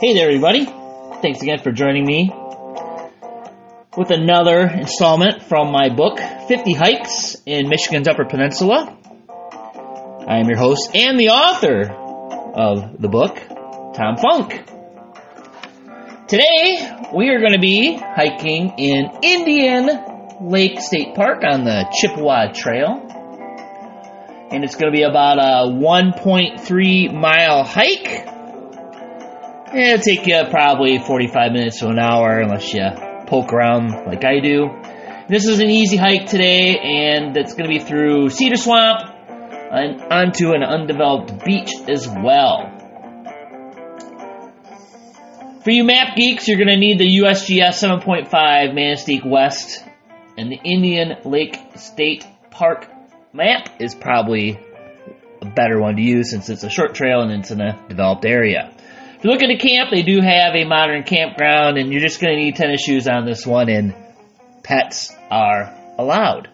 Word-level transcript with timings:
Hey 0.00 0.14
there, 0.14 0.28
everybody. 0.28 0.64
Thanks 1.20 1.42
again 1.42 1.58
for 1.58 1.72
joining 1.72 2.06
me 2.06 2.32
with 3.98 4.10
another 4.10 4.60
installment 4.60 5.42
from 5.42 5.70
my 5.70 5.90
book, 5.90 6.18
50 6.48 6.72
Hikes 6.72 7.36
in 7.44 7.68
Michigan's 7.68 8.08
Upper 8.08 8.24
Peninsula. 8.24 8.96
I 10.26 10.38
am 10.38 10.48
your 10.48 10.56
host 10.56 10.96
and 10.96 11.20
the 11.20 11.28
author 11.28 11.92
of 11.92 12.98
the 12.98 13.08
book, 13.08 13.36
Tom 13.94 14.16
Funk. 14.16 14.64
Today, 16.28 16.96
we 17.14 17.28
are 17.28 17.38
going 17.38 17.52
to 17.52 17.60
be 17.60 17.94
hiking 17.94 18.78
in 18.78 19.18
Indian 19.22 20.48
Lake 20.48 20.80
State 20.80 21.14
Park 21.14 21.42
on 21.44 21.64
the 21.64 21.84
Chippewa 21.92 22.52
Trail. 22.54 23.06
And 24.50 24.64
it's 24.64 24.76
going 24.76 24.90
to 24.90 24.96
be 24.96 25.02
about 25.02 25.36
a 25.36 25.70
1.3 25.70 27.12
mile 27.12 27.64
hike 27.64 28.39
Eh, 29.72 29.92
it'll 29.92 30.02
take 30.02 30.26
you 30.26 30.42
probably 30.50 30.98
45 30.98 31.52
minutes 31.52 31.78
to 31.78 31.86
an 31.86 31.98
hour 32.00 32.40
unless 32.40 32.74
you 32.74 32.82
poke 33.26 33.52
around 33.52 33.90
like 34.04 34.24
I 34.24 34.40
do. 34.40 34.68
This 35.28 35.46
is 35.46 35.60
an 35.60 35.70
easy 35.70 35.96
hike 35.96 36.26
today, 36.26 36.76
and 36.76 37.36
it's 37.36 37.54
going 37.54 37.70
to 37.70 37.78
be 37.78 37.78
through 37.78 38.30
Cedar 38.30 38.56
Swamp 38.56 39.02
and 39.70 40.00
onto 40.02 40.54
an 40.54 40.64
undeveloped 40.64 41.44
beach 41.44 41.70
as 41.88 42.08
well. 42.08 42.76
For 45.62 45.70
you 45.70 45.84
map 45.84 46.16
geeks, 46.16 46.48
you're 46.48 46.58
going 46.58 46.66
to 46.66 46.76
need 46.76 46.98
the 46.98 47.20
USGS 47.20 47.80
7.5 47.80 48.28
Manistique 48.28 49.24
West, 49.24 49.84
and 50.36 50.50
the 50.50 50.58
Indian 50.64 51.18
Lake 51.24 51.56
State 51.76 52.26
Park 52.50 52.88
map 53.32 53.68
is 53.78 53.94
probably 53.94 54.58
a 55.40 55.46
better 55.46 55.80
one 55.80 55.94
to 55.94 56.02
use 56.02 56.30
since 56.30 56.48
it's 56.48 56.64
a 56.64 56.70
short 56.70 56.96
trail 56.96 57.20
and 57.20 57.30
it's 57.30 57.52
in 57.52 57.60
a 57.60 57.80
developed 57.88 58.24
area. 58.24 58.74
If 59.20 59.24
you 59.24 59.32
look 59.32 59.42
looking 59.42 59.58
to 59.58 59.62
camp, 59.62 59.90
they 59.90 60.00
do 60.00 60.22
have 60.22 60.54
a 60.54 60.64
modern 60.64 61.02
campground, 61.02 61.76
and 61.76 61.92
you're 61.92 62.00
just 62.00 62.22
going 62.22 62.34
to 62.34 62.42
need 62.42 62.56
tennis 62.56 62.80
shoes 62.80 63.06
on 63.06 63.26
this 63.26 63.46
one, 63.46 63.68
and 63.68 63.94
pets 64.62 65.14
are 65.30 65.70
allowed. 65.98 66.48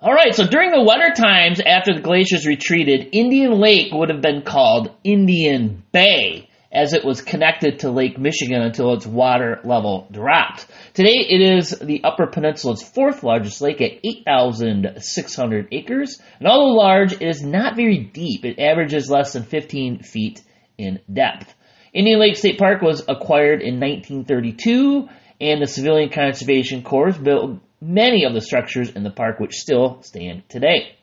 Alright, 0.00 0.36
so 0.36 0.46
during 0.46 0.70
the 0.70 0.84
wetter 0.84 1.12
times 1.20 1.58
after 1.58 1.92
the 1.92 2.00
glaciers 2.00 2.46
retreated, 2.46 3.08
Indian 3.10 3.58
Lake 3.58 3.92
would 3.92 4.08
have 4.08 4.22
been 4.22 4.42
called 4.42 4.92
Indian 5.02 5.82
Bay 5.90 6.48
as 6.70 6.92
it 6.92 7.04
was 7.04 7.22
connected 7.22 7.80
to 7.80 7.90
Lake 7.90 8.16
Michigan 8.16 8.62
until 8.62 8.94
its 8.94 9.04
water 9.04 9.58
level 9.64 10.06
dropped. 10.12 10.68
Today 10.94 11.26
it 11.28 11.40
is 11.40 11.70
the 11.70 12.04
Upper 12.04 12.28
Peninsula's 12.28 12.84
fourth 12.84 13.24
largest 13.24 13.60
lake 13.62 13.80
at 13.80 13.98
8,600 14.04 15.68
acres, 15.72 16.22
and 16.38 16.46
although 16.46 16.76
large, 16.76 17.14
it 17.14 17.22
is 17.22 17.42
not 17.42 17.74
very 17.74 17.98
deep. 17.98 18.44
It 18.44 18.60
averages 18.60 19.10
less 19.10 19.32
than 19.32 19.42
15 19.42 20.04
feet 20.04 20.40
in 20.78 21.00
depth. 21.12 21.54
Indian 21.92 22.20
Lake 22.20 22.36
State 22.36 22.58
Park 22.58 22.80
was 22.80 23.02
acquired 23.06 23.60
in 23.60 23.78
1932, 23.78 25.08
and 25.40 25.60
the 25.60 25.66
Civilian 25.66 26.10
Conservation 26.10 26.82
Corps 26.82 27.12
built 27.12 27.60
many 27.80 28.24
of 28.24 28.32
the 28.32 28.40
structures 28.40 28.90
in 28.90 29.02
the 29.02 29.10
park 29.10 29.40
which 29.40 29.56
still 29.56 30.00
stand 30.02 30.48
today. 30.48 30.96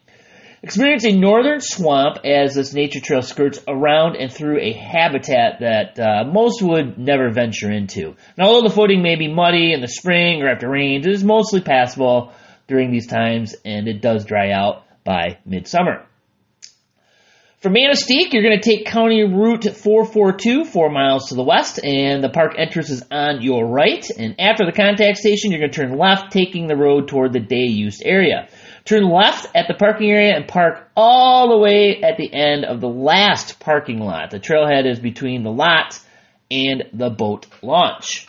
Experience 0.62 1.06
a 1.06 1.14
northern 1.14 1.62
swamp 1.62 2.18
as 2.26 2.56
this 2.56 2.74
nature 2.74 3.00
trail 3.00 3.22
skirts 3.22 3.60
around 3.66 4.18
and 4.18 4.32
through 4.32 4.60
a 4.60 4.74
habitat 4.74 5.62
that 5.62 5.98
uh, 5.98 6.26
most 6.26 6.62
would 6.62 6.98
never 6.98 7.30
venture 7.30 7.72
into. 7.72 8.08
And 8.08 8.40
although 8.46 8.68
the 8.68 8.76
footing 8.76 9.02
may 9.02 9.16
be 9.16 9.34
muddy 9.34 9.72
in 9.72 9.80
the 9.80 9.88
spring 9.88 10.42
or 10.42 10.50
after 10.50 10.70
rains, 10.70 11.08
it 11.08 11.14
is 11.14 11.24
mostly 11.24 11.62
passable 11.62 12.34
during 12.68 12.92
these 12.92 13.08
times 13.08 13.56
and 13.64 13.88
it 13.88 14.02
does 14.02 14.26
dry 14.26 14.52
out 14.52 14.84
by 15.06 15.38
midsummer. 15.46 16.06
For 17.60 17.70
Manistique, 17.70 18.32
you're 18.32 18.42
going 18.42 18.58
to 18.58 18.64
take 18.64 18.86
County 18.86 19.22
Route 19.22 19.66
442, 19.66 20.64
four 20.64 20.90
miles 20.90 21.28
to 21.28 21.36
the 21.36 21.44
west, 21.44 21.78
and 21.84 22.24
the 22.24 22.30
park 22.30 22.54
entrance 22.58 22.90
is 22.90 23.04
on 23.12 23.42
your 23.42 23.68
right. 23.68 24.10
And 24.18 24.40
after 24.40 24.66
the 24.66 24.72
contact 24.72 25.18
station, 25.18 25.52
you're 25.52 25.60
going 25.60 25.72
to 25.72 25.76
turn 25.78 25.98
left, 25.98 26.32
taking 26.32 26.68
the 26.68 26.78
road 26.78 27.10
toward 27.10 27.34
the 27.34 27.42
day 27.42 27.66
use 27.66 28.02
area. 28.02 28.48
Turn 28.86 29.10
left 29.10 29.54
at 29.54 29.68
the 29.68 29.74
parking 29.74 30.10
area 30.10 30.38
and 30.38 30.48
park 30.48 30.90
all 30.96 31.50
the 31.50 31.58
way 31.58 32.02
at 32.02 32.16
the 32.16 32.34
end 32.34 32.64
of 32.64 32.80
the 32.80 32.88
last 32.88 33.60
parking 33.60 34.00
lot. 34.00 34.32
The 34.32 34.40
trailhead 34.40 34.90
is 34.90 35.02
between 35.02 35.44
the 35.44 35.52
lot 35.52 36.00
and 36.50 36.86
the 36.94 37.10
boat 37.10 37.46
launch. 37.62 38.26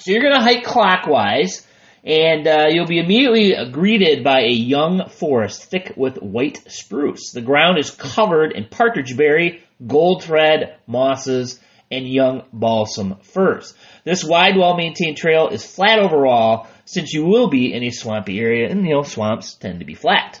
So 0.00 0.10
you're 0.10 0.20
going 0.20 0.34
to 0.34 0.40
hike 0.40 0.64
clockwise 0.64 1.66
and 2.04 2.46
uh, 2.46 2.66
you'll 2.68 2.86
be 2.86 2.98
immediately 2.98 3.54
greeted 3.70 4.22
by 4.22 4.40
a 4.40 4.52
young 4.52 5.08
forest 5.08 5.70
thick 5.70 5.94
with 5.96 6.18
white 6.18 6.62
spruce. 6.70 7.30
The 7.32 7.40
ground 7.40 7.78
is 7.78 7.90
covered 7.90 8.52
in 8.52 8.66
partridge 8.66 9.16
berry, 9.16 9.62
gold 9.86 10.22
thread, 10.22 10.76
mosses, 10.86 11.58
and 11.90 12.06
young 12.06 12.42
balsam 12.52 13.16
firs. 13.22 13.74
This 14.04 14.24
wide, 14.24 14.56
well-maintained 14.56 15.16
trail 15.16 15.48
is 15.48 15.64
flat 15.64 15.98
overall, 15.98 16.66
since 16.84 17.14
you 17.14 17.24
will 17.24 17.48
be 17.48 17.72
in 17.72 17.82
a 17.82 17.90
swampy 17.90 18.38
area, 18.38 18.70
and 18.70 18.84
you 18.84 18.94
know 18.94 19.02
swamps 19.02 19.54
tend 19.54 19.80
to 19.80 19.86
be 19.86 19.94
flat. 19.94 20.38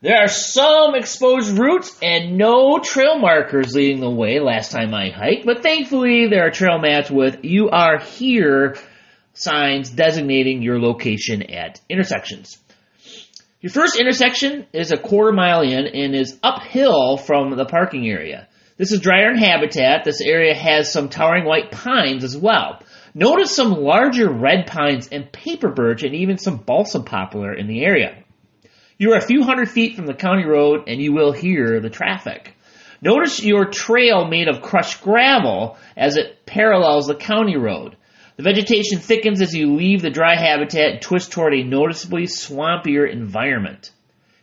There 0.00 0.16
are 0.18 0.28
some 0.28 0.94
exposed 0.94 1.58
routes 1.58 1.98
and 2.02 2.36
no 2.36 2.78
trail 2.78 3.18
markers 3.18 3.74
leading 3.74 4.00
the 4.00 4.10
way 4.10 4.38
last 4.38 4.70
time 4.70 4.94
I 4.94 5.08
hiked, 5.08 5.46
but 5.46 5.62
thankfully 5.62 6.28
there 6.28 6.46
are 6.46 6.50
trail 6.50 6.78
mats 6.78 7.10
with 7.10 7.42
"You 7.42 7.70
are 7.70 7.98
here" 7.98 8.76
signs 9.34 9.90
designating 9.90 10.62
your 10.62 10.80
location 10.80 11.42
at 11.42 11.80
intersections. 11.88 12.58
Your 13.60 13.70
first 13.70 13.98
intersection 13.98 14.66
is 14.72 14.92
a 14.92 14.96
quarter 14.96 15.32
mile 15.32 15.62
in 15.62 15.86
and 15.86 16.14
is 16.14 16.38
uphill 16.42 17.16
from 17.16 17.56
the 17.56 17.64
parking 17.64 18.08
area. 18.08 18.48
This 18.76 18.92
is 18.92 19.00
dry 19.00 19.22
earn 19.22 19.38
habitat. 19.38 20.04
This 20.04 20.20
area 20.20 20.54
has 20.54 20.92
some 20.92 21.08
towering 21.08 21.44
white 21.44 21.70
pines 21.70 22.24
as 22.24 22.36
well. 22.36 22.80
Notice 23.14 23.54
some 23.54 23.72
larger 23.72 24.28
red 24.28 24.66
pines 24.66 25.08
and 25.08 25.30
paper 25.30 25.70
birch 25.70 26.02
and 26.02 26.14
even 26.14 26.38
some 26.38 26.58
balsam 26.58 27.04
poplar 27.04 27.54
in 27.54 27.68
the 27.68 27.84
area. 27.84 28.24
You 28.98 29.12
are 29.12 29.16
a 29.16 29.26
few 29.26 29.42
hundred 29.44 29.70
feet 29.70 29.96
from 29.96 30.06
the 30.06 30.14
county 30.14 30.44
road 30.44 30.84
and 30.88 31.00
you 31.00 31.12
will 31.12 31.32
hear 31.32 31.80
the 31.80 31.90
traffic. 31.90 32.54
Notice 33.00 33.42
your 33.42 33.66
trail 33.66 34.26
made 34.26 34.48
of 34.48 34.62
crushed 34.62 35.02
gravel 35.02 35.76
as 35.96 36.16
it 36.16 36.44
parallels 36.46 37.06
the 37.06 37.14
county 37.14 37.56
road. 37.56 37.96
The 38.36 38.42
vegetation 38.42 38.98
thickens 38.98 39.40
as 39.40 39.54
you 39.54 39.74
leave 39.76 40.02
the 40.02 40.10
dry 40.10 40.34
habitat 40.34 40.90
and 40.90 41.00
twist 41.00 41.30
toward 41.30 41.54
a 41.54 41.62
noticeably 41.62 42.24
swampier 42.24 43.08
environment. 43.08 43.92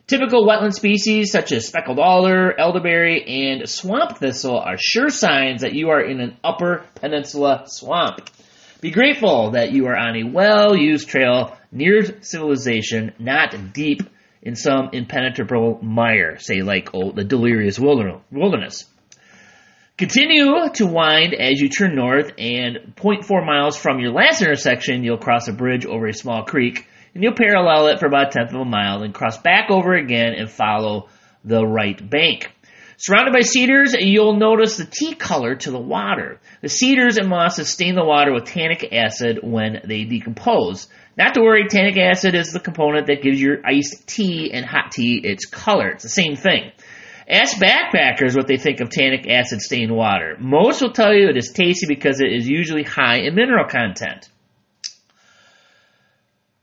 Typical 0.08 0.48
wetland 0.48 0.74
species 0.74 1.32
such 1.32 1.52
as 1.52 1.68
speckled 1.68 2.00
alder, 2.00 2.58
elderberry, 2.58 3.22
and 3.50 3.68
swamp 3.68 4.18
thistle 4.18 4.58
are 4.58 4.78
sure 4.78 5.10
signs 5.10 5.62
that 5.62 5.74
you 5.74 5.90
are 5.90 6.02
in 6.02 6.22
an 6.22 6.38
upper 6.42 6.86
peninsula 6.96 7.64
swamp. 7.68 8.30
Be 8.80 8.92
grateful 8.92 9.52
that 9.52 9.74
you 9.74 9.88
are 9.88 9.98
on 9.98 10.16
a 10.16 10.24
well-used 10.24 11.10
trail 11.10 11.58
near 11.74 12.24
civilization, 12.24 13.12
not 13.20 13.74
deep 13.74 14.04
in 14.42 14.56
some 14.56 14.92
impenetrable 14.94 15.80
mire, 15.82 16.40
say 16.40 16.62
like 16.62 16.92
oh, 16.94 17.12
the 17.12 17.26
Delirium 17.26 17.74
Wilderness. 18.32 18.86
Continue 19.98 20.70
to 20.74 20.88
wind 20.88 21.34
as 21.34 21.60
you 21.60 21.70
turn 21.70 21.96
north, 21.96 22.32
and 22.38 22.96
0.4 22.96 23.46
miles 23.46 23.78
from 23.78 24.00
your 24.00 24.12
last 24.12 24.42
intersection, 24.42 25.04
you'll 25.04 25.18
cross 25.18 25.48
a 25.48 25.54
bridge 25.54 25.86
over 25.86 26.08
a 26.08 26.14
small 26.14 26.44
creek, 26.44 26.88
and 27.14 27.24
you'll 27.24 27.36
parallel 27.36 27.88
it 27.88 28.00
for 28.00 28.08
about 28.08 28.30
a 28.30 28.32
tenth 28.32 28.54
of 28.54 28.62
a 28.62 28.66
mile, 28.66 29.02
then 29.02 29.14
cross 29.14 29.38
back 29.38 29.70
over 29.70 29.94
again 29.94 30.34
and 30.34 30.50
follow 30.50 31.10
the 31.44 31.64
right 31.64 32.10
bank. 32.10 32.50
Surrounded 32.98 33.34
by 33.34 33.42
cedars, 33.42 33.96
you'll 34.00 34.38
notice 34.38 34.78
the 34.78 34.86
tea 34.86 35.16
color 35.16 35.56
to 35.56 35.72
the 35.72 35.80
water. 35.80 36.40
The 36.62 36.70
cedars 36.70 37.18
and 37.18 37.28
mosses 37.28 37.70
stain 37.70 37.96
the 37.96 38.06
water 38.06 38.32
with 38.32 38.46
tannic 38.46 38.88
acid 38.94 39.40
when 39.42 39.82
they 39.86 40.04
decompose. 40.04 40.88
Not 41.18 41.34
to 41.34 41.42
worry, 41.42 41.68
tannic 41.68 41.98
acid 41.98 42.36
is 42.36 42.54
the 42.54 42.60
component 42.60 43.08
that 43.08 43.24
gives 43.24 43.42
your 43.42 43.58
iced 43.66 44.08
tea 44.08 44.52
and 44.54 44.66
hot 44.66 44.92
tea 44.92 45.20
its 45.24 45.46
color. 45.46 45.90
It's 45.90 46.04
the 46.04 46.10
same 46.10 46.36
thing. 46.36 46.72
Ask 47.28 47.58
backpackers 47.58 48.36
what 48.36 48.48
they 48.48 48.58
think 48.58 48.80
of 48.80 48.90
tannic 48.90 49.28
acid 49.30 49.62
stained 49.62 49.96
water. 49.96 50.36
Most 50.40 50.82
will 50.82 50.92
tell 50.92 51.14
you 51.14 51.30
it 51.30 51.38
is 51.38 51.52
tasty 51.52 51.86
because 51.88 52.20
it 52.20 52.32
is 52.32 52.48
usually 52.48 52.84
high 52.84 53.20
in 53.20 53.36
mineral 53.36 53.68
content. 53.68 54.30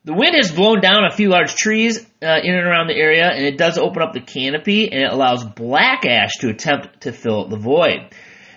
The 0.05 0.15
wind 0.15 0.35
has 0.37 0.51
blown 0.51 0.81
down 0.81 1.05
a 1.05 1.15
few 1.15 1.29
large 1.29 1.55
trees 1.55 1.99
uh, 2.23 2.39
in 2.43 2.55
and 2.55 2.67
around 2.67 2.87
the 2.87 2.97
area, 2.97 3.29
and 3.31 3.45
it 3.45 3.59
does 3.59 3.77
open 3.77 4.03
up 4.03 4.15
the 4.15 4.21
canopy, 4.21 4.91
and 4.91 5.03
it 5.03 5.13
allows 5.13 5.45
black 5.45 6.07
ash 6.07 6.39
to 6.41 6.49
attempt 6.49 7.03
to 7.03 7.13
fill 7.13 7.49
the 7.49 7.59
void. 7.59 8.09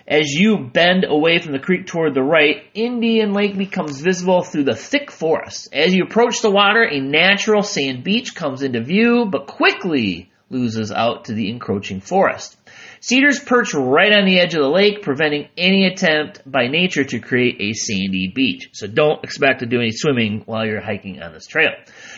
As 0.08 0.32
you 0.32 0.70
bend 0.72 1.04
away 1.06 1.38
from 1.38 1.52
the 1.52 1.58
creek 1.58 1.86
toward 1.86 2.14
the 2.14 2.22
right, 2.22 2.64
Indian 2.74 3.32
Lake 3.32 3.56
becomes 3.56 4.00
visible 4.00 4.42
through 4.42 4.64
the 4.64 4.74
thick 4.74 5.10
forest. 5.10 5.68
As 5.72 5.94
you 5.94 6.04
approach 6.04 6.40
the 6.40 6.50
water, 6.50 6.82
a 6.82 7.00
natural 7.00 7.62
sand 7.62 8.02
beach 8.02 8.34
comes 8.34 8.62
into 8.62 8.82
view, 8.82 9.26
but 9.30 9.46
quickly 9.46 10.31
loses 10.52 10.92
out 10.92 11.24
to 11.24 11.32
the 11.32 11.50
encroaching 11.50 12.00
forest. 12.00 12.56
Cedars 13.00 13.40
perch 13.40 13.74
right 13.74 14.12
on 14.12 14.26
the 14.26 14.38
edge 14.38 14.54
of 14.54 14.62
the 14.62 14.68
lake, 14.68 15.02
preventing 15.02 15.48
any 15.56 15.86
attempt 15.86 16.42
by 16.46 16.68
nature 16.68 17.02
to 17.02 17.18
create 17.18 17.56
a 17.60 17.72
sandy 17.72 18.30
beach. 18.32 18.68
So 18.72 18.86
don't 18.86 19.24
expect 19.24 19.60
to 19.60 19.66
do 19.66 19.80
any 19.80 19.90
swimming 19.90 20.42
while 20.46 20.64
you're 20.64 20.80
hiking 20.80 21.20
on 21.20 21.32
this 21.32 21.46
trail. 21.46 21.70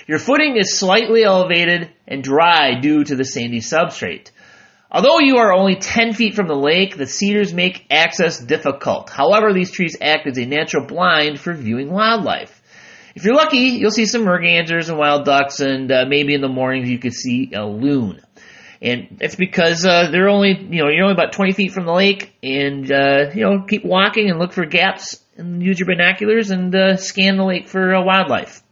Your 0.07 0.19
footing 0.19 0.57
is 0.57 0.79
slightly 0.79 1.25
elevated 1.25 1.91
and 2.07 2.23
dry 2.23 2.81
due 2.81 3.05
to 3.05 3.17
the 3.17 3.25
sandy 3.25 3.61
substrate. 3.61 4.31
Although 4.91 5.19
you 5.21 5.39
are 5.39 5.53
only 5.53 5.77
10 5.77 6.13
feet 6.13 6.35
from 6.35 6.47
the 6.47 6.55
lake, 6.55 6.97
the 6.97 7.07
cedars 7.07 7.53
make 7.53 7.87
access 7.91 8.39
difficult. 8.39 9.11
However, 9.11 9.53
these 9.53 9.73
trees 9.73 9.97
act 10.01 10.27
as 10.27 10.39
a 10.39 10.45
natural 10.45 10.87
blind 10.87 11.41
for 11.41 11.53
viewing 11.53 11.91
wildlife. 11.91 12.63
If 13.15 13.25
you're 13.25 13.37
lucky, 13.37 13.59
you'll 13.59 13.93
see 13.93 14.07
some 14.07 14.23
mergansers 14.23 14.89
and 14.89 14.99
wild 14.99 15.25
ducks, 15.25 15.61
and 15.61 15.91
uh, 15.91 16.05
maybe 16.09 16.35
in 16.35 16.41
the 16.41 16.49
mornings 16.49 16.89
you 16.89 16.99
could 16.99 17.13
see 17.13 17.53
a 17.55 17.65
loon. 17.65 18.21
And 18.83 19.19
it's 19.21 19.37
because 19.37 19.87
uh, 19.87 20.11
they're 20.11 20.29
only, 20.29 20.51
you 20.51 20.83
know, 20.83 20.89
you're 20.89 21.05
only 21.05 21.15
about 21.15 21.33
20 21.33 21.53
feet 21.53 21.73
from 21.73 21.87
the 21.87 21.93
lake, 21.93 22.35
and 22.43 22.91
uh, 22.91 23.31
you 23.33 23.43
know, 23.43 23.63
keep 23.69 23.85
walking 23.85 24.31
and 24.31 24.41
look 24.41 24.53
for 24.53 24.67
gaps, 24.67 25.21
and 25.37 25.63
use 25.63 25.79
your 25.79 25.87
binoculars 25.87 26.51
and 26.51 26.75
uh, 26.75 26.97
scan 26.97 27.37
the 27.37 27.45
lake 27.45 27.69
for 27.69 27.95
uh, 27.95 28.03
wildlife. 28.03 28.63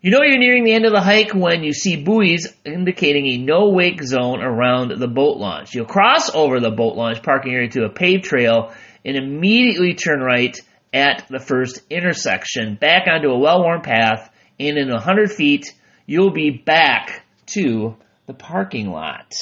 You 0.00 0.10
know 0.10 0.22
you're 0.22 0.38
nearing 0.38 0.64
the 0.64 0.74
end 0.74 0.84
of 0.84 0.92
the 0.92 1.00
hike 1.00 1.32
when 1.32 1.64
you 1.64 1.72
see 1.72 1.96
buoys 1.96 2.54
indicating 2.64 3.26
a 3.26 3.38
no 3.38 3.70
wake 3.70 4.02
zone 4.02 4.42
around 4.42 4.92
the 5.00 5.08
boat 5.08 5.38
launch. 5.38 5.74
You'll 5.74 5.86
cross 5.86 6.28
over 6.34 6.60
the 6.60 6.70
boat 6.70 6.94
launch 6.94 7.22
parking 7.22 7.54
area 7.54 7.70
to 7.70 7.84
a 7.84 7.88
paved 7.88 8.24
trail 8.24 8.74
and 9.02 9.16
immediately 9.16 9.94
turn 9.94 10.20
right 10.20 10.60
at 10.94 11.26
the 11.28 11.40
first 11.40 11.82
intersection, 11.90 12.76
back 12.76 13.08
onto 13.08 13.28
a 13.28 13.38
well-worn 13.38 13.82
path, 13.82 14.32
and 14.60 14.78
in 14.78 14.88
100 14.88 15.32
feet, 15.32 15.74
you'll 16.06 16.30
be 16.30 16.50
back 16.50 17.24
to 17.46 17.96
the 18.26 18.32
parking 18.32 18.88
lot. 18.88 19.34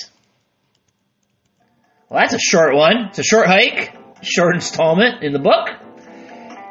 Well, 2.08 2.20
that's 2.20 2.34
a 2.34 2.38
short 2.38 2.74
one. 2.74 3.08
It's 3.10 3.18
a 3.18 3.22
short 3.22 3.46
hike, 3.46 3.94
short 4.22 4.54
installment 4.54 5.22
in 5.22 5.32
the 5.32 5.38
book. 5.38 5.68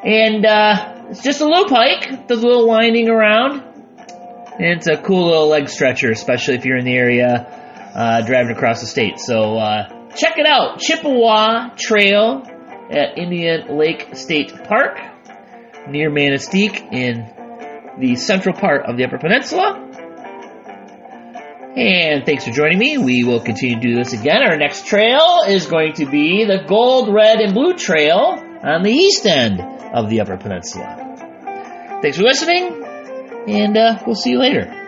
And 0.04 0.45
uh, 0.45 1.06
it's 1.10 1.24
just 1.24 1.42
a 1.42 1.45
loop 1.45 1.69
hike. 1.69 2.27
Does 2.27 2.44
a 2.44 2.48
little 2.48 2.68
winding 2.68 3.07
around. 3.07 3.62
And 4.54 4.77
it's 4.77 4.88
a 4.88 4.98
cool 4.98 5.27
little 5.27 5.48
leg 5.48 5.69
stretcher, 5.69 6.12
especially 6.12 6.56
if 6.56 6.66
you're 6.66 6.77
in 6.77 6.86
the 6.86 6.95
area 6.95 7.92
uh, 7.95 8.22
driving 8.25 8.56
across 8.56 8.81
the 8.81 8.88
state. 8.88 9.19
So 9.19 9.57
uh, 9.57 10.10
check 10.16 10.38
it 10.38 10.45
out. 10.45 10.80
Chippewa 10.80 11.69
Trail 11.75 12.44
at 12.91 13.17
Indian 13.17 13.77
Lake 13.77 14.15
State 14.15 14.53
Park 14.65 14.99
near 15.88 16.11
Manistique 16.11 16.91
in 16.91 17.25
the 17.99 18.15
central 18.15 18.55
part 18.55 18.85
of 18.85 18.97
the 18.97 19.05
Upper 19.05 19.17
Peninsula. 19.17 19.88
And 21.75 22.25
thanks 22.25 22.43
for 22.45 22.51
joining 22.51 22.77
me. 22.77 22.97
We 22.97 23.23
will 23.23 23.39
continue 23.39 23.75
to 23.75 23.81
do 23.81 23.95
this 23.95 24.11
again. 24.11 24.43
Our 24.43 24.57
next 24.57 24.88
trail 24.88 25.39
is 25.47 25.67
going 25.67 25.93
to 25.93 26.05
be 26.05 26.43
the 26.43 26.65
Gold, 26.67 27.13
Red, 27.13 27.39
and 27.39 27.53
Blue 27.53 27.73
Trail 27.73 28.43
on 28.61 28.83
the 28.83 28.91
east 28.91 29.25
end 29.25 29.61
of 29.93 30.09
the 30.09 30.19
Upper 30.19 30.35
Peninsula. 30.38 31.99
Thanks 32.01 32.17
for 32.17 32.23
listening, 32.23 32.83
and 33.47 33.77
uh, 33.77 34.03
we'll 34.05 34.15
see 34.15 34.31
you 34.31 34.39
later. 34.39 34.81